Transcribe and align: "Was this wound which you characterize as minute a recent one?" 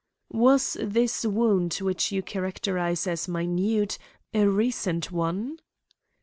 "Was 0.31 0.77
this 0.81 1.23
wound 1.25 1.75
which 1.75 2.11
you 2.11 2.23
characterize 2.23 3.05
as 3.05 3.27
minute 3.27 3.99
a 4.33 4.47
recent 4.47 5.11
one?" 5.11 5.59